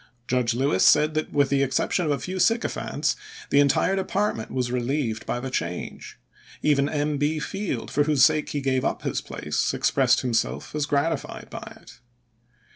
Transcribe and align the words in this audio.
Judge 0.27 0.55
Lewis 0.55 0.83
said 0.83 1.13
that 1.13 1.31
with 1.31 1.49
the 1.49 1.61
exception 1.61 2.05
of 2.05 2.09
a 2.11 2.17
few 2.17 2.39
sycophants 2.39 3.15
the 3.51 3.59
entire 3.59 3.95
department 3.95 4.49
was 4.49 4.71
relieved 4.71 5.27
by 5.27 5.39
the 5.39 5.51
change. 5.51 6.17
Even 6.63 6.89
M. 6.89 7.19
B. 7.19 7.37
Field, 7.37 7.91
for 7.91 8.05
whose 8.05 8.25
sake 8.25 8.49
he 8.49 8.61
gave 8.61 8.83
up 8.83 9.03
his 9.03 9.21
place, 9.21 9.75
expressed 9.75 10.21
himself 10.21 10.73
as 10.73 10.87
gratified 10.87 11.51
by 11.51 11.77
it. 11.79 11.99